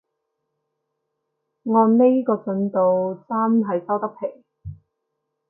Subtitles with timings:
[1.65, 4.43] 按呢個進度真係收得皮